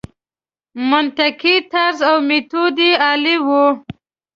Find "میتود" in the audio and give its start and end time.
2.27-2.75